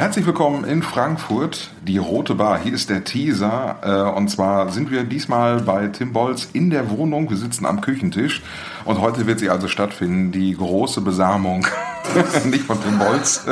[0.00, 2.58] Herzlich willkommen in Frankfurt, die Rote Bar.
[2.58, 3.80] Hier ist der Teaser.
[3.82, 7.28] Äh, und zwar sind wir diesmal bei Tim Bolz in der Wohnung.
[7.28, 8.40] Wir sitzen am Küchentisch.
[8.86, 11.66] Und heute wird sie also stattfinden, die große Besamung.
[12.46, 13.44] Nicht von Tim Bolz,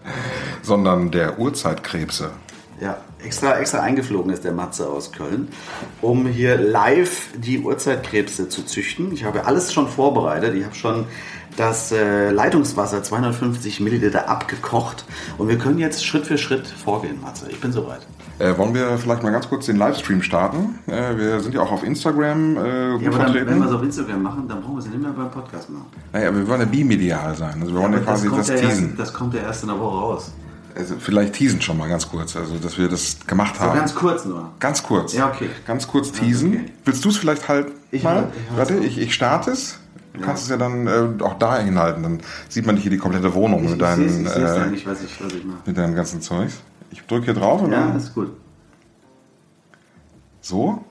[0.62, 2.30] sondern der Urzeitkrebse.
[2.80, 5.48] Ja, extra, extra eingeflogen ist der Matze aus Köln,
[6.00, 9.12] um hier live die Urzeitkrebse zu züchten.
[9.12, 10.54] Ich habe alles schon vorbereitet.
[10.54, 11.04] Ich habe schon
[11.56, 15.04] das äh, Leitungswasser 250 Milliliter abgekocht
[15.38, 17.46] und wir können jetzt Schritt für Schritt vorgehen, Matze.
[17.50, 18.00] Ich bin soweit.
[18.38, 20.78] Äh, wollen wir vielleicht mal ganz kurz den Livestream starten?
[20.86, 23.82] Äh, wir sind ja auch auf Instagram äh, ja, aber dann, wenn wir es auf
[23.82, 25.86] Instagram machen, dann brauchen wir es nicht mehr beim Podcast machen.
[26.12, 27.60] Naja, wir wollen ja bimedial sein.
[27.60, 28.88] Also wir ja, wollen ja quasi das, das teasen.
[28.88, 30.32] Erst, das kommt ja erst in der Woche raus.
[30.74, 33.72] Also vielleicht teasen schon mal ganz kurz, also dass wir das gemacht haben.
[33.72, 34.50] So ganz kurz nur.
[34.58, 35.12] Ganz kurz.
[35.12, 35.50] Ja, okay.
[35.66, 36.54] Ganz kurz teasen.
[36.54, 36.64] Okay.
[36.86, 38.32] Willst du es vielleicht halt ich mal?
[38.50, 39.78] Ich Warte, ich, ich starte es.
[40.12, 40.26] Du ja.
[40.26, 43.32] kannst es ja dann äh, auch da hinhalten, dann sieht man nicht hier die komplette
[43.34, 45.58] Wohnung ich, mit deinen, ich äh, nicht, was ich, was ich mache.
[45.64, 46.50] mit deinem ganzen Zeug.
[46.90, 47.96] Ich drücke hier drauf und ja, dann.
[47.96, 48.36] ist gut.
[50.42, 50.84] So.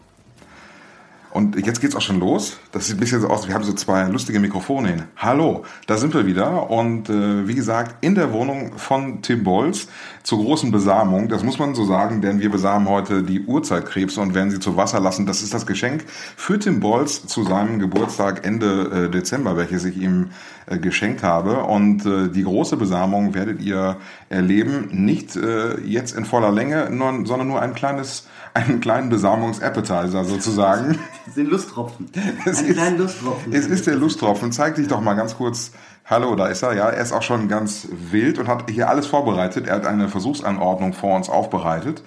[1.34, 2.58] Und jetzt geht's auch schon los.
[2.72, 5.04] Das sieht ein bisschen so aus, wir haben so zwei lustige Mikrofone hin.
[5.16, 6.70] Hallo, da sind wir wieder.
[6.70, 9.88] Und äh, wie gesagt, in der Wohnung von Tim Bolz
[10.24, 11.30] zur großen Besamung.
[11.30, 14.76] Das muss man so sagen, denn wir besamen heute die Urzeitkrebse und werden sie zu
[14.76, 15.26] Wasser lassen.
[15.26, 16.04] Das ist das Geschenk
[16.36, 20.32] für Tim Bolz zu seinem Geburtstag Ende äh, Dezember, welches ich ihm
[20.66, 21.64] äh, geschenkt habe.
[21.64, 23.96] Und äh, die große Besamung werdet ihr
[24.28, 26.88] erleben, nicht äh, jetzt in voller Länge,
[27.26, 31.00] sondern nur ein kleines einen kleinen Besamungsappetizer sozusagen.
[31.26, 32.10] Das sind Lusttropfen.
[32.46, 33.54] Es Ein ist, kleinen Lusttropfen.
[33.54, 34.52] Es ist der Lusttropfen.
[34.52, 35.72] Zeig dich doch mal ganz kurz.
[36.06, 36.74] Hallo, da ist er.
[36.74, 39.68] Ja, er ist auch schon ganz wild und hat hier alles vorbereitet.
[39.68, 42.04] Er hat eine Versuchsanordnung vor uns aufbereitet,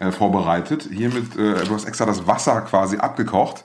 [0.00, 0.88] äh, vorbereitet.
[0.92, 3.64] Hiermit, äh, du hast extra das Wasser quasi abgekocht,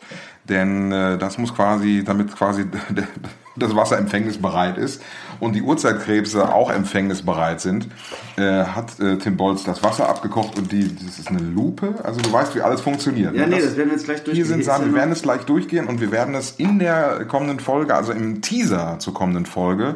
[0.49, 2.65] denn äh, das muss quasi, damit quasi
[3.55, 5.01] das Wasser empfängnisbereit ist
[5.39, 7.87] und die Urzeitkrebse auch empfängnisbereit sind,
[8.37, 11.95] äh, hat äh, Tim Bolz das Wasser abgekocht und die, das ist eine Lupe.
[12.03, 13.35] Also du weißt, wie alles funktioniert.
[13.35, 13.47] Ja, ne?
[13.47, 14.35] nee, das, das werden wir jetzt gleich durchgehen.
[14.35, 17.59] Hier sind Sachen, wir werden es gleich durchgehen und wir werden es in der kommenden
[17.59, 19.95] Folge, also im Teaser zur kommenden Folge,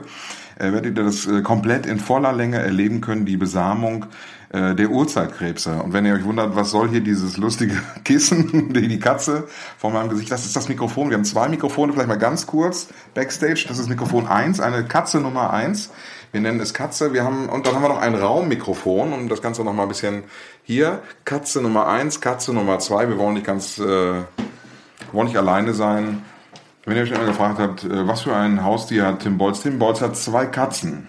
[0.59, 4.05] äh, werdet ihr das äh, komplett in voller Länge erleben können, die Besamung
[4.49, 5.81] äh, der Urzeitkrebse.
[5.83, 9.47] Und wenn ihr euch wundert, was soll hier dieses lustige Kissen, die, Katze
[9.77, 11.09] vor meinem Gesicht, das ist das Mikrofon.
[11.09, 13.65] Wir haben zwei Mikrofone, vielleicht mal ganz kurz backstage.
[13.67, 15.91] Das ist Mikrofon 1, eine Katze Nummer 1.
[16.31, 17.13] Wir nennen es Katze.
[17.13, 19.89] Wir haben, und dann haben wir noch ein Raummikrofon, um das Ganze noch mal ein
[19.89, 20.23] bisschen
[20.63, 21.01] hier.
[21.25, 23.09] Katze Nummer 1, Katze Nummer 2.
[23.09, 24.23] Wir wollen nicht ganz, äh,
[25.11, 26.23] wollen nicht alleine sein.
[26.87, 29.61] Wenn ihr euch immer gefragt habt, äh, was für ein Haustier hat Tim Bolz?
[29.61, 31.05] Tim Bolz hat zwei Katzen.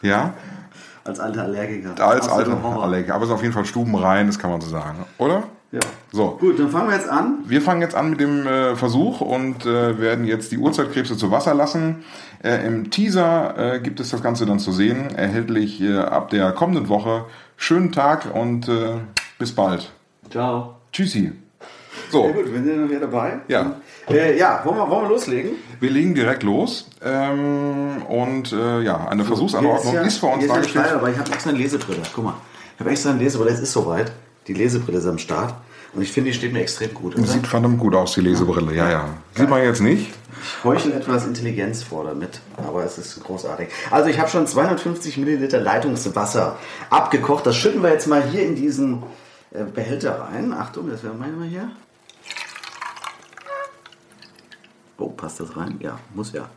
[0.00, 0.32] Ja?
[1.04, 1.90] Als alter Allergiker.
[2.02, 3.14] Als alter Allergiker.
[3.14, 5.04] Aber es ist auf jeden Fall stubenrein, das kann man so sagen.
[5.18, 5.42] Oder?
[5.72, 5.80] Ja.
[6.10, 6.38] So.
[6.40, 7.40] Gut, dann fangen wir jetzt an.
[7.44, 11.30] Wir fangen jetzt an mit dem äh, Versuch und äh, werden jetzt die Urzeitkrebse zu
[11.30, 12.04] Wasser lassen.
[12.42, 15.14] Äh, Im Teaser äh, gibt es das Ganze dann zu sehen.
[15.14, 17.26] Erhältlich äh, ab der kommenden Woche.
[17.58, 18.70] Schönen Tag und
[19.38, 19.92] bis bald.
[20.30, 20.76] Ciao.
[20.92, 21.32] Tschüssi.
[22.10, 22.26] So.
[22.26, 23.40] Ja, gut, wir sind noch hier dabei.
[23.48, 23.76] Ja.
[24.08, 25.50] Äh, ja, wollen wir, wollen wir loslegen?
[25.80, 26.88] Wir legen direkt los.
[27.04, 30.86] Ähm, und äh, ja, eine Versuchsanordnung Hier ist, ja, vor uns dargestellt.
[30.86, 32.02] Steil, aber ich habe extra eine Lesebrille.
[32.14, 32.34] Guck mal.
[32.74, 33.50] Ich habe extra eine Lesebrille.
[33.50, 34.12] Es ist soweit.
[34.46, 35.54] Die Lesebrille ist am Start.
[35.94, 37.16] Und ich finde, die steht mir extrem gut.
[37.16, 37.26] Oder?
[37.26, 38.74] Sieht verdammt gut aus, die Lesebrille.
[38.74, 39.08] Ja, ja.
[39.34, 40.12] Sieht man jetzt nicht.
[40.40, 43.68] Ich heuchle etwas Intelligenz vor damit, aber es ist großartig.
[43.90, 46.56] Also ich habe schon 250 Milliliter Leitungswasser
[46.90, 47.46] abgekocht.
[47.46, 49.02] Das schütten wir jetzt mal hier in diesen
[49.50, 50.52] äh, Behälter rein.
[50.52, 51.70] Achtung, das wäre mal hier.
[54.98, 55.76] Oh, passt das rein?
[55.80, 56.48] Ja, muss ja.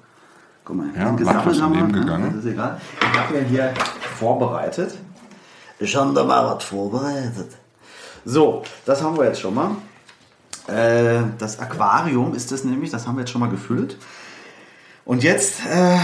[0.66, 2.02] Guck mal, Ja, gesammelt haben wir.
[2.02, 2.34] gegangen.
[2.36, 2.82] Das ist egal.
[3.00, 3.74] Ich habe ja hier
[4.18, 4.96] vorbereitet.
[5.80, 7.52] Ich habe da mal was vorbereitet.
[8.26, 9.72] So, das haben wir jetzt schon mal.
[10.68, 13.98] Äh, das Aquarium ist das nämlich, das haben wir jetzt schon mal gefüllt.
[15.06, 15.98] Und jetzt äh,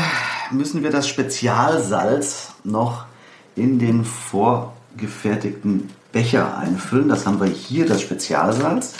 [0.51, 3.05] müssen wir das Spezialsalz noch
[3.55, 7.09] in den vorgefertigten Becher einfüllen.
[7.09, 8.93] Das haben wir hier, das Spezialsalz.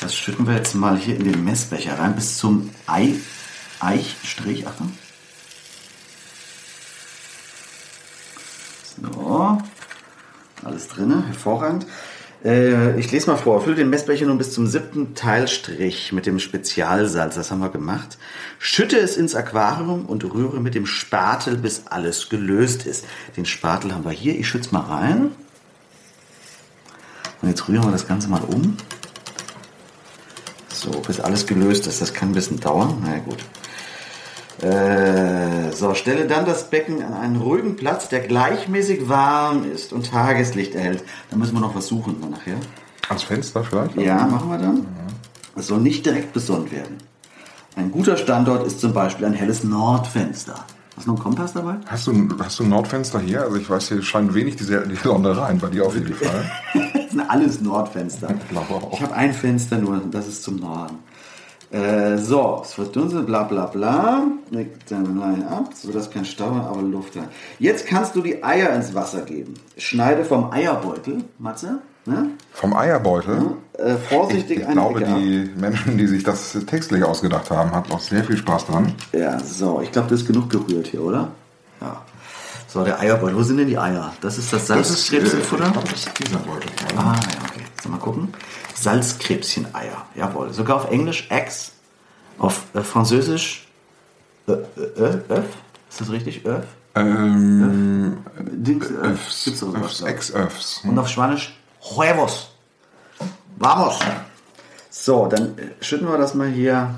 [0.00, 3.14] Das schütten wir jetzt mal hier in den Messbecher rein bis zum Ei,
[3.80, 4.66] Eichstrich.
[4.66, 4.96] Achtung.
[9.00, 9.58] So,
[10.64, 11.86] alles drin, hervorragend.
[12.44, 13.60] Äh, ich lese mal vor.
[13.60, 17.34] Fülle den Messbecher nun bis zum siebten Teilstrich mit dem Spezialsalz.
[17.34, 18.18] Das haben wir gemacht.
[18.60, 23.04] Schütte es ins Aquarium und rühre mit dem Spatel, bis alles gelöst ist.
[23.36, 24.38] Den Spatel haben wir hier.
[24.38, 25.32] Ich schütze mal rein.
[27.42, 28.76] Und jetzt rühren wir das Ganze mal um.
[30.92, 32.00] So, bis alles gelöst ist.
[32.00, 33.02] Das kann ein bisschen dauern.
[33.02, 33.44] Na ja, gut.
[34.62, 40.10] Äh, so, stelle dann das Becken an einen ruhigen Platz, der gleichmäßig warm ist und
[40.10, 41.04] Tageslicht erhält.
[41.30, 42.56] Da müssen wir noch was suchen dann nachher.
[43.08, 43.96] Ans Fenster vielleicht?
[43.96, 44.86] Ja, machen wir dann.
[45.56, 46.98] Es soll nicht direkt besonnt werden.
[47.76, 50.64] Ein guter Standort ist zum Beispiel ein helles Nordfenster.
[50.98, 51.76] Hast du noch einen Kompass dabei?
[51.86, 53.42] Hast du, hast du ein Nordfenster hier?
[53.42, 56.50] Also ich weiß, hier scheint wenig die, die Sonne rein, bei dir auf jeden Fall.
[56.92, 58.34] das sind alles Nordfenster.
[58.36, 58.92] Ich glaube auch.
[58.94, 60.96] Ich habe ein Fenster nur, das ist zum Norden.
[61.70, 64.22] Äh, so, es wird dunkel, bla bla bla.
[64.50, 67.20] Legt dann Leine ab, sodass kein Stau, aber Luft da.
[67.58, 69.54] Jetzt kannst du die Eier ins Wasser geben.
[69.76, 71.80] Schneide vom Eierbeutel, Matze.
[72.06, 72.30] Ne?
[72.52, 73.56] Vom Eierbeutel?
[73.74, 75.18] Äh, vorsichtig Ich eine glaube, Ecke ab.
[75.18, 78.94] die Menschen, die sich das textlich ausgedacht haben, hatten auch sehr viel Spaß dran.
[79.12, 81.32] Ja, so, ich glaube, das ist genug gerührt hier, oder?
[81.82, 82.00] Ja.
[82.66, 83.36] So, der Eierbeutel.
[83.36, 84.12] Wo sind denn die Eier?
[84.22, 85.66] Das ist das äh, Salzkrebschenfutter?
[85.66, 86.70] ich glaube, das ist dieser Beutel.
[86.96, 87.47] Ah, ja.
[87.82, 88.34] So, mal gucken.
[88.74, 90.06] Salzkrebschen-Eier.
[90.14, 90.52] Jawohl.
[90.52, 91.72] Sogar auf Englisch Eggs.
[92.38, 93.68] Auf äh, Französisch
[94.46, 95.46] äh, äh, Öff.
[95.90, 96.44] Ist das richtig?
[96.46, 96.64] Öff?
[96.94, 99.44] Ähm, Dings, Öff.
[99.44, 100.04] Gibt's Öffs, glaub ich.
[100.04, 100.82] Ex-Öffs.
[100.84, 102.50] Und auf Spanisch Huevos.
[103.56, 103.98] Vamos.
[104.90, 106.94] So, dann äh, schütten wir das mal hier.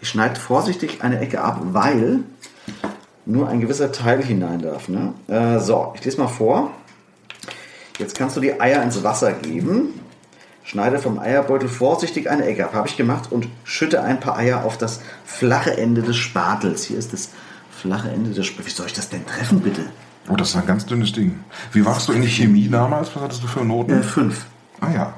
[0.00, 2.20] Ich schneide vorsichtig eine Ecke ab, weil
[3.24, 4.88] nur ein gewisser Teil hinein darf.
[4.88, 5.14] Ne?
[5.26, 6.70] Äh, so, ich lese mal vor.
[7.98, 10.00] Jetzt kannst du die Eier ins Wasser geben.
[10.64, 12.74] Schneide vom Eierbeutel vorsichtig eine Ecke ab.
[12.74, 16.84] Habe ich gemacht und schütte ein paar Eier auf das flache Ende des Spatels.
[16.84, 17.30] Hier ist das
[17.70, 18.66] flache Ende des Spatels.
[18.66, 19.82] Wie soll ich das denn treffen, bitte?
[20.28, 21.38] Oh, das ist ein ganz dünnes Ding.
[21.72, 23.14] Wie warst du in die Chemie damals?
[23.14, 23.92] Was hattest du für Noten?
[24.00, 24.46] Äh, fünf.
[24.80, 25.14] ah ja.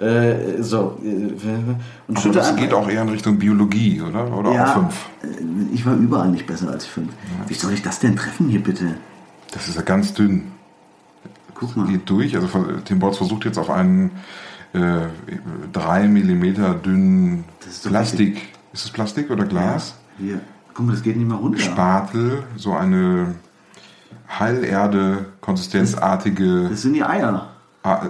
[0.00, 1.08] Äh, so, äh,
[2.08, 4.34] und Aber das geht auch eher in Richtung Biologie, oder?
[4.36, 5.06] Oder auch ja, fünf?
[5.22, 7.12] äh, Ich war überall nicht besser als fünf.
[7.46, 8.96] Wie soll ich das denn treffen hier bitte?
[9.52, 10.50] Das ist ja ganz dünn.
[11.88, 12.34] Geht durch.
[12.36, 12.48] Also
[12.84, 14.10] Tim Bolz versucht jetzt auf einen
[14.72, 15.06] äh,
[15.72, 18.48] drei Millimeter dünnen ist Plastik.
[18.72, 19.94] Ist es Plastik oder Glas?
[20.18, 20.40] Hier.
[20.74, 21.58] Guck mal, das geht nicht mehr runter.
[21.58, 23.34] Spatel, so eine
[24.38, 27.48] Heilerde, konsistenzartige, Das sind die Eier.
[27.84, 28.06] Ah,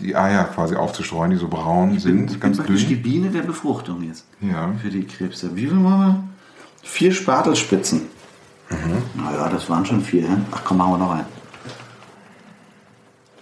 [0.00, 3.02] die Eier quasi aufzustreuen, die so braun sind, Ich bin ganz praktisch die dünn.
[3.02, 4.26] Biene der Befruchtung jetzt.
[4.40, 4.70] Ja.
[4.80, 5.56] Für die Krebse.
[5.56, 6.24] Wie viel machen wir?
[6.82, 8.02] Vier Spatelspitzen.
[8.70, 9.22] Mhm.
[9.22, 10.28] Naja, das waren schon vier.
[10.52, 11.26] Ach komm, machen wir noch einen.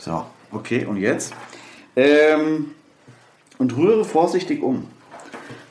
[0.05, 1.33] So, okay, und jetzt?
[1.95, 2.75] Ähm,
[3.59, 4.89] und rühre vorsichtig um.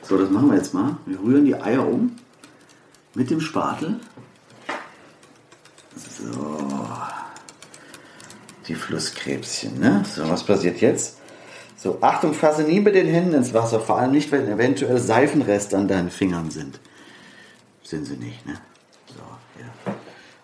[0.00, 0.96] So, das machen wir jetzt mal.
[1.04, 2.16] Wir rühren die Eier um.
[3.14, 4.00] Mit dem Spatel.
[5.94, 6.88] So.
[8.66, 10.02] Die Flusskrebschen, ne?
[10.10, 11.18] So, was passiert jetzt?
[11.76, 15.76] So, Achtung, fasse nie mit den Händen ins Wasser, vor allem nicht, wenn eventuell Seifenreste
[15.76, 16.80] an deinen Fingern sind.
[17.82, 18.54] Sind sie nicht, ne?
[19.08, 19.20] So,
[19.60, 19.94] ja.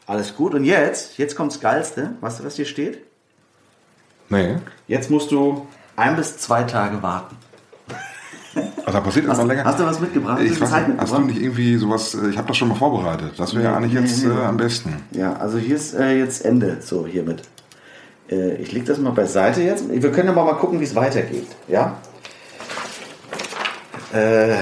[0.05, 0.52] Alles gut.
[0.52, 2.17] Und jetzt, jetzt kommt's Geilste.
[2.20, 3.08] Weißt du, was hier steht?
[4.28, 4.56] Nee.
[4.86, 5.66] Jetzt musst du
[5.96, 7.36] ein bis zwei Tage warten.
[8.54, 9.64] Also da passiert Hast, immer länger.
[9.64, 10.40] hast du was mitgebracht?
[10.42, 11.25] ich weiß, nicht, hast du mitgebracht?
[11.26, 13.32] nicht irgendwie sowas, äh, ich habe das schon mal vorbereitet.
[13.36, 14.96] Das wäre ja eigentlich nee, jetzt nee, äh, am besten.
[15.12, 17.42] Ja, also hier ist äh, jetzt Ende, so hiermit.
[18.30, 19.84] Äh, ich lege das mal beiseite jetzt.
[19.90, 21.46] Wir können aber mal gucken, wie es weitergeht.
[21.69, 21.98] Ja?
[24.12, 24.56] Äh,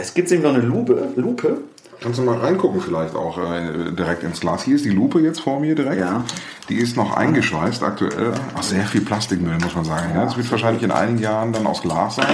[0.00, 1.08] es gibt nämlich noch eine Lupe.
[1.16, 1.58] Lupe.
[2.00, 4.62] Kannst du mal reingucken vielleicht auch äh, direkt ins Glas.
[4.62, 6.00] Hier ist die Lupe jetzt vor mir direkt.
[6.00, 6.24] Ja.
[6.68, 8.32] Die ist noch eingeschweißt aktuell.
[8.54, 10.12] Ach, sehr viel Plastikmüll, muss man sagen.
[10.14, 10.24] Ja.
[10.24, 12.26] Das wird wahrscheinlich in einigen Jahren dann aus Glas sein.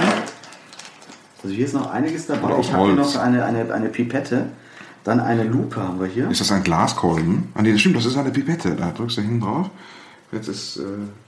[1.43, 2.47] Also hier ist noch einiges dabei.
[2.47, 4.47] Oder aus Ich habe hier noch eine, eine, eine Pipette.
[5.03, 6.29] Dann eine Lupe haben wir hier.
[6.31, 7.49] Ist das ein Glaskolben?
[7.53, 8.71] Ah nee, das stimmt, das ist eine Pipette.
[8.75, 9.69] Da drückst du hinten drauf.
[10.31, 10.77] Jetzt ist...
[10.77, 10.81] Äh,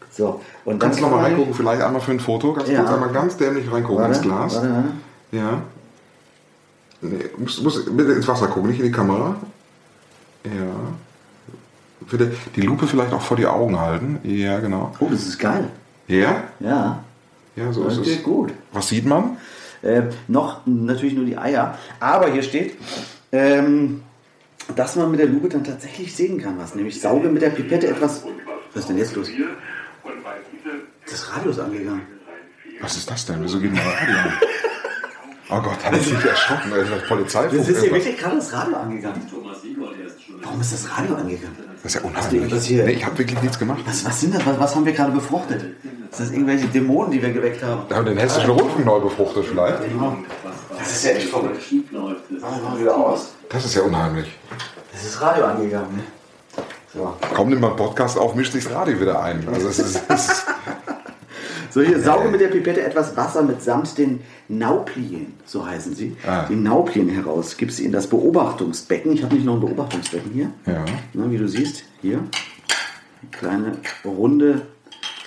[0.10, 2.54] So, und kannst du noch mal kann man- reingucken, vielleicht einmal für ein Foto.
[2.54, 2.80] Ganz Ja.
[2.80, 4.56] kurz einmal ganz dämlich reingucken Warte, ins Glas.
[4.56, 4.88] Warte, warte.
[5.32, 5.62] Ja.
[7.02, 9.36] Nee, musst, musst bitte ins Wasser gucken, nicht in die Kamera.
[10.44, 10.52] Ja.
[12.10, 14.20] Bitte die Lupe vielleicht auch vor die Augen halten.
[14.24, 14.94] Ja, genau.
[15.00, 15.66] Oh, das ist geil.
[16.08, 16.44] Ja?
[16.60, 17.04] Ja,
[17.56, 18.24] Ja, so das ist geht es.
[18.24, 18.54] gut.
[18.72, 19.38] Was sieht man?
[19.82, 21.78] Äh, noch natürlich nur die Eier.
[22.00, 22.76] Aber hier steht,
[23.32, 24.04] ähm,
[24.76, 26.76] dass man mit der Lupe dann tatsächlich sehen kann, was.
[26.76, 28.24] Nämlich sauge mit der Pipette etwas.
[28.74, 29.30] Was ist denn jetzt los?
[31.10, 32.02] Das Radio ist angegangen.
[32.82, 33.42] Was ist das denn?
[33.44, 34.34] Wieso geht mein Radio an?
[35.50, 36.72] Oh Gott, ich mich erschrocken.
[36.72, 37.58] Das ist das Polizeifunk.
[37.58, 39.22] Das ist hier wirklich gerade das Radio angegangen.
[40.44, 41.56] Warum ist das Radio angegangen?
[41.84, 42.66] Das ist ja unheimlich.
[42.66, 42.84] hier?
[42.84, 43.80] Nee, ich habe wirklich nichts gemacht.
[43.86, 44.46] Was, was sind das?
[44.46, 45.64] Was, was haben wir gerade befruchtet?
[46.12, 47.84] Ist das irgendwelche Dämonen, die wir geweckt haben?
[47.88, 49.80] Wir haben den hessischen Rundfunk neu befruchtet vielleicht.
[50.78, 51.62] Das ist ja echt verrückt.
[51.92, 53.34] Machen wir mal wieder aus.
[53.50, 54.28] Das ist ja unheimlich.
[54.94, 55.98] Das ist Radio angegangen.
[55.98, 56.04] Ne?
[56.94, 57.14] So.
[57.46, 59.48] Nimmt man einen Podcast auf, mischt sich das Radio wieder ein.
[59.54, 60.46] Also es ist, es ist
[61.78, 66.46] So, hier sauge mit der Pipette etwas Wasser mitsamt den Nauplien, so heißen sie, Ah.
[66.50, 67.56] die Nauplien heraus.
[67.56, 69.12] Gib sie in das Beobachtungsbecken.
[69.14, 70.50] Ich habe nicht noch ein Beobachtungsbecken hier.
[70.66, 70.84] Ja.
[71.14, 72.18] Na, wie du siehst, hier.
[72.18, 73.72] Eine kleine
[74.04, 74.64] runde,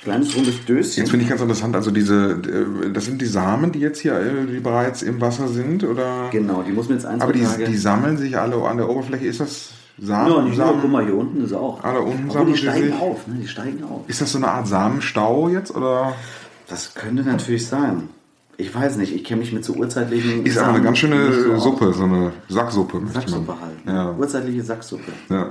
[0.03, 1.03] kleines rundes Döschen.
[1.05, 4.15] Jetzt finde ich ganz interessant, also diese, äh, das sind die Samen, die jetzt hier
[4.19, 6.31] äh, die bereits im Wasser sind, oder?
[6.33, 8.89] Genau, die muss man jetzt ein, zwei Aber die, die sammeln sich alle an der
[8.89, 9.27] Oberfläche.
[9.27, 10.45] Ist das ja, Samen?
[10.47, 10.93] nicht nur, guck Samen?
[10.93, 11.85] mal, hier unten ist auch.
[11.85, 12.95] Alle unten Obwohl, sammeln die steigen sich?
[13.01, 13.35] auf, ne?
[13.43, 14.01] Die steigen auf.
[14.09, 16.15] Ist das so eine Art Samenstau jetzt, oder?
[16.71, 18.09] Das könnte natürlich sein.
[18.57, 20.47] Ich weiß nicht, ich kenne mich mit so urzeitlichen.
[20.47, 21.59] Ist aber eine ganz schöne so.
[21.59, 23.01] Suppe, so eine Sacksuppe.
[23.13, 23.79] Sacksuppe halt.
[23.87, 24.13] Ja.
[24.13, 25.13] Urzeitliche Sacksuppe.
[25.29, 25.49] Ja.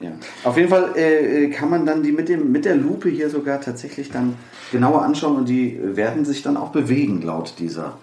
[0.00, 0.10] Ja.
[0.44, 3.60] Auf jeden Fall äh, kann man dann die mit, dem, mit der Lupe hier sogar
[3.60, 4.34] tatsächlich dann
[4.72, 7.98] genauer anschauen und die werden sich dann auch bewegen laut dieser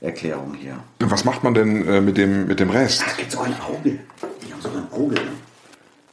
[0.00, 0.76] Erklärung hier.
[1.00, 3.02] Was macht man denn äh, mit, dem, mit dem Rest?
[3.06, 3.98] Es gibt sogar ein Auge.
[4.46, 5.16] Die haben sogar ein Auge.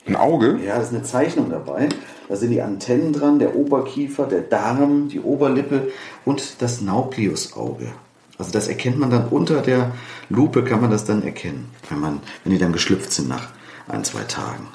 [0.08, 0.60] Ein Auge?
[0.64, 1.90] Ja, da ist eine Zeichnung dabei.
[2.28, 5.92] Da sind die Antennen dran, der Oberkiefer, der Darm, die Oberlippe
[6.26, 7.88] und das Naupliusauge.
[8.38, 9.92] Also das erkennt man dann unter der
[10.30, 13.50] Lupe, kann man das dann erkennen, wenn, man, wenn die dann geschlüpft sind nach
[13.88, 14.68] ein, zwei Tagen.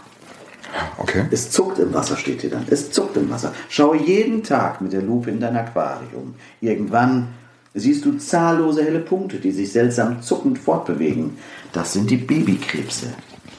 [0.98, 1.26] Okay.
[1.30, 2.64] Es zuckt im Wasser, steht hier dann.
[2.70, 3.52] Es zuckt im Wasser.
[3.68, 6.34] Schaue jeden Tag mit der Lupe in dein Aquarium.
[6.60, 7.28] Irgendwann
[7.74, 11.38] siehst du zahllose helle Punkte, die sich seltsam zuckend fortbewegen.
[11.72, 13.08] Das sind die Babykrebse,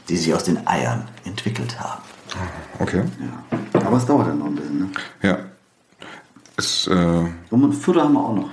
[0.09, 2.01] die sich aus den Eiern entwickelt haben.
[2.79, 3.03] Okay.
[3.19, 3.81] Ja.
[3.85, 4.79] Aber es dauert dann noch ein bisschen.
[4.79, 4.89] Ne?
[5.21, 5.37] Ja.
[6.57, 8.49] Es äh, Und Futter haben wir auch noch.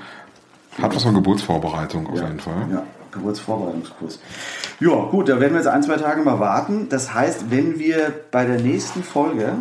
[0.83, 2.67] hat was von Geburtsvorbereitung auf jeden Fall.
[2.73, 4.21] Ja, Geburtsvorbereitungskurs.
[4.81, 6.88] Ja, gut, da werden wir jetzt ein, zwei Tage mal warten.
[6.88, 9.52] Das heißt, wenn wir bei der nächsten Folge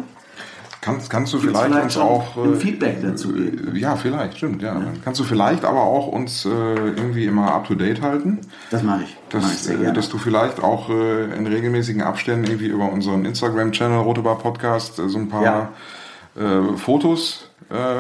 [0.87, 2.37] Kannst, kannst du vielleicht, vielleicht uns auch.
[2.37, 4.73] ein Feedback dazu äh, Ja, vielleicht, stimmt, ja.
[4.73, 8.39] Dann kannst du vielleicht aber auch uns äh, irgendwie immer up to date halten.
[8.71, 9.17] Das mache ich.
[9.33, 9.93] Mach ich Dass, sehr äh, gerne.
[9.93, 15.09] dass du vielleicht auch äh, in regelmäßigen Abständen irgendwie über unseren Instagram-Channel Rotebar Podcast äh,
[15.09, 15.69] so ein paar Ja.
[16.39, 17.97] äh, Fotos äh,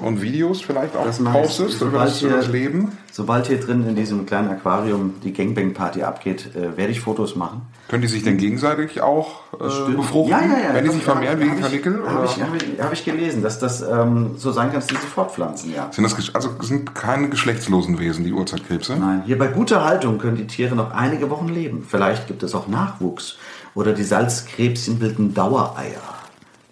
[0.00, 2.96] und Videos vielleicht auch Das postest über das, über das Leben.
[3.12, 7.62] Sobald hier drin in diesem kleinen Aquarium die Gangbang-Party abgeht, äh, werde ich Fotos machen.
[7.88, 10.30] Können die sich denn gegenseitig auch äh, befruchten?
[10.30, 10.74] Ja, ja, ja.
[10.74, 12.02] Wenn die sich vermehren wegen ich- Karnickel?
[12.06, 14.94] Habe ich, hab ich, hab ich gelesen, dass das ähm, so sein kann, dass die
[14.94, 15.90] sich fortpflanzen, ja.
[15.90, 18.94] Sind das also sind keine geschlechtslosen Wesen, die Urzeitkrebse?
[18.96, 21.84] Nein, hier bei guter Haltung können die Tiere noch einige Wochen leben.
[21.88, 23.38] Vielleicht gibt es auch Nachwuchs.
[23.74, 26.00] Oder die Salzkrebschen bilden Dauereier.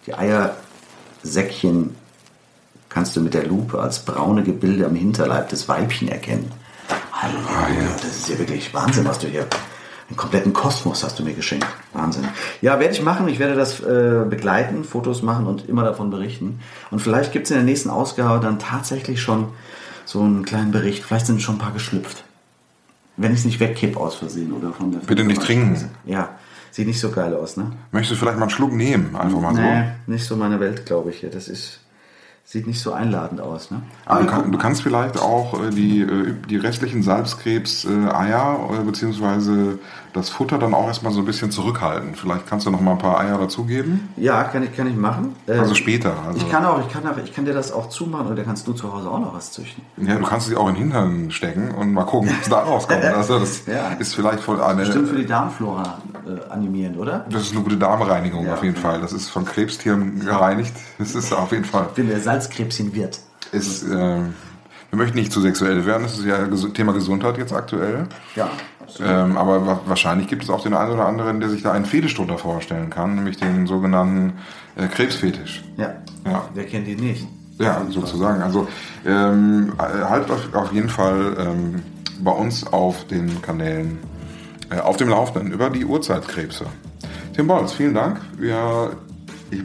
[0.07, 1.95] Die Eiersäckchen
[2.89, 6.51] kannst du mit der Lupe als braune Gebilde am Hinterleib des Weibchen erkennen.
[7.11, 9.47] Halleluja, das ist ja wirklich Wahnsinn, was du hier...
[10.07, 11.67] Einen kompletten Kosmos hast du mir geschenkt.
[11.93, 12.23] Wahnsinn.
[12.63, 13.27] Ja, werde ich machen.
[13.27, 16.61] Ich werde das äh, begleiten, Fotos machen und immer davon berichten.
[16.89, 19.49] Und vielleicht gibt es in der nächsten Ausgabe dann tatsächlich schon
[20.05, 21.03] so einen kleinen Bericht.
[21.03, 22.23] Vielleicht sind schon ein paar geschlüpft.
[23.17, 25.91] Wenn ich es nicht wegkipp aus Versehen oder von der Bitte nicht trinken.
[26.07, 26.29] Ja,
[26.71, 27.71] sieht nicht so geil aus, ne?
[27.91, 29.15] Möchtest du vielleicht mal einen Schluck nehmen?
[29.15, 29.61] Einfach mal so.
[29.61, 31.23] Nee, nicht so meine Welt, glaube ich.
[31.31, 31.81] Das ist,
[32.51, 33.83] sieht nicht so einladend aus, ne?
[34.07, 39.77] Aber du, kann, du kannst vielleicht auch äh, die, äh, die restlichen Salzkrebs-Eier äh, beziehungsweise
[40.13, 42.15] das Futter dann auch erstmal so ein bisschen zurückhalten.
[42.15, 44.09] Vielleicht kannst du noch mal ein paar Eier dazugeben.
[44.17, 45.35] ja, kann ich, kann ich machen.
[45.45, 46.13] Äh, Also später.
[46.25, 48.65] Also, Ich kann auch, ich kann auch, ich kann dir das auch zumachen oder kannst
[48.67, 49.83] du zu Hause auch noch was züchten.
[49.97, 53.03] ja, du kannst sie auch in den Hintern stecken und mal gucken, was da rauskommt.
[53.05, 53.89] Also das Ja.
[53.99, 54.79] ist vielleicht voll eine.
[54.81, 57.25] Bestimmt für die Darmflora äh, animierend, oder?
[57.29, 58.81] Das ist eine gute Darmreinigung Ja, auf jeden ja.
[58.81, 59.01] Fall.
[59.01, 60.73] Das ist von Krebstieren gereinigt.
[60.97, 61.85] Das ist auf jeden Fall.
[61.89, 63.19] Ich bin der Salzkrebschen wird.
[63.51, 64.23] Ist, äh, wir
[64.91, 66.03] möchten nicht zu sexuell werden.
[66.03, 68.07] Das ist ja Thema Gesundheit jetzt aktuell.
[68.35, 68.49] Ja.
[68.99, 71.85] Ähm, aber wa wahrscheinlich gibt es auch den einen oder anderen, der sich da einen
[71.85, 74.33] Fetisch drunter vorstellen kann, nämlich den sogenannten
[74.75, 75.63] äh, Krebsfetisch.
[75.77, 75.93] Ja.
[76.25, 76.49] Ja.
[76.53, 77.27] Wer kennt ihn nicht?
[77.59, 78.41] Ja, sozusagen.
[78.41, 78.67] Also
[79.05, 81.83] ähm, halt auf, auf jeden Fall ähm,
[82.21, 83.99] bei uns auf den Kanälen
[84.71, 86.65] äh, auf dem Laufenden über die Urzeitkrebse.
[87.35, 88.19] Tim Bolz, vielen Dank.
[88.37, 88.91] Wir,
[89.51, 89.61] ich,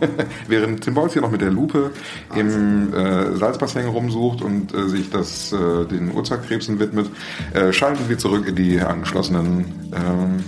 [0.48, 1.90] während Tim Bolz hier noch mit der Lupe
[2.34, 7.10] im äh, Salzbassin rumsucht und äh, sich das äh, den Urzeitkrebsen widmet,
[7.54, 10.44] äh, schalten wir zurück in die angeschlossenen ähm,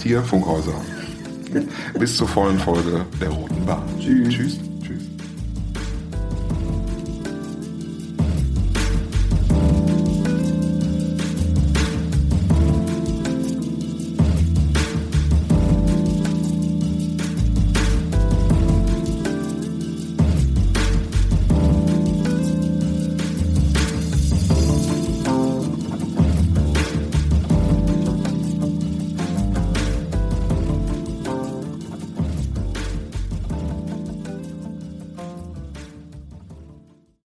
[0.00, 0.74] Tierfunkhäuser.
[1.98, 3.84] Bis zur vollen Folge der Roten Bahn.
[3.98, 4.34] Tschüss.
[4.34, 4.75] Tschüss.